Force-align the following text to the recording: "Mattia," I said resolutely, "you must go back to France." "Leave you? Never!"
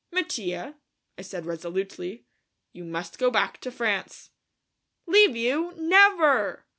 "Mattia," 0.11 0.77
I 1.15 1.21
said 1.21 1.45
resolutely, 1.45 2.25
"you 2.73 2.83
must 2.83 3.19
go 3.19 3.29
back 3.29 3.61
to 3.61 3.69
France." 3.69 4.31
"Leave 5.05 5.35
you? 5.35 5.73
Never!" 5.77 6.65